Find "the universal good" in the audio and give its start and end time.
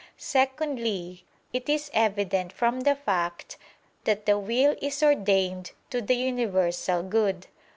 6.01-7.45